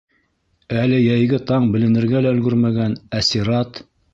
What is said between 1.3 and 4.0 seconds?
таң беленергә лә өлгөрмәгән, ә сират...